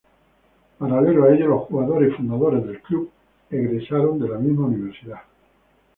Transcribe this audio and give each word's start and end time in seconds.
Paralelo 0.79 1.25
a 1.25 1.31
ello, 1.31 1.45
los 1.47 1.61
jugadores 1.67 2.09
y 2.11 2.15
fundadores 2.15 2.65
del 2.65 2.81
club 2.81 3.11
egresaron 3.51 4.17
de 4.17 4.29
la 4.29 4.39
misma 4.39 4.65
universidad. 4.65 5.19